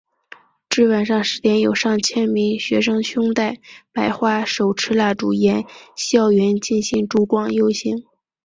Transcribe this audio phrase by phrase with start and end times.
[0.67, 3.59] 至晚上十点有上千名学生胸带
[3.91, 5.63] 白花手持蜡烛沿
[5.95, 8.03] 校园进行烛光游行。